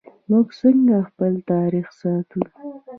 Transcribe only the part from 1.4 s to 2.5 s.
تاریخ ساتو؟